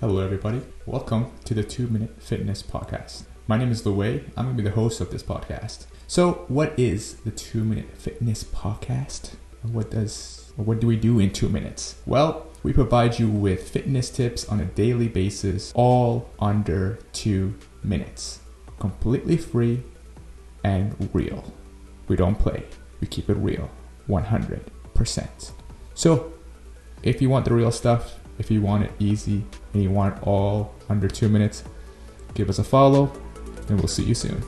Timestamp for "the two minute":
1.54-2.22, 7.14-7.90